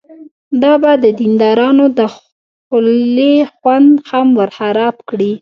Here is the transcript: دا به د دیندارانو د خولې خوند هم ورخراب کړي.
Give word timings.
دا 0.61 0.73
به 0.81 0.91
د 1.03 1.05
دیندارانو 1.19 1.85
د 1.97 1.99
خولې 2.15 3.33
خوند 3.53 3.89
هم 4.09 4.27
ورخراب 4.39 4.95
کړي. 5.09 5.31